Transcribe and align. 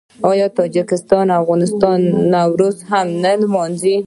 آیا 0.31 0.47
تاجکستان 0.57 1.27
او 1.31 1.35
افغانستان 1.41 1.99
هم 2.09 2.17
نوروز 2.33 2.75
نه 3.23 3.31
لمانځي؟ 3.41 3.95